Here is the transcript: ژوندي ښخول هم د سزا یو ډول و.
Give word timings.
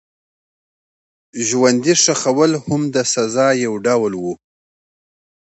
ژوندي 1.47 1.93
ښخول 2.03 2.51
هم 2.65 2.81
د 2.93 2.97
سزا 3.13 3.47
یو 3.65 3.73
ډول 3.85 4.13
و. 4.17 4.23